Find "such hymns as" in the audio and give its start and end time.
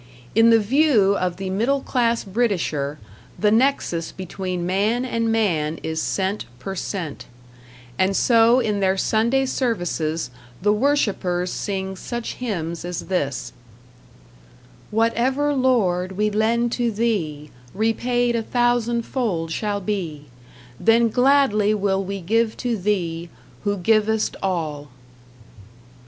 11.95-13.01